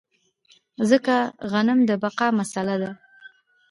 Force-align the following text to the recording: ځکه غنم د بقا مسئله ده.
ځکه 0.89 1.15
غنم 1.51 1.79
د 1.89 1.91
بقا 2.03 2.27
مسئله 2.39 2.75
ده. 2.83 2.91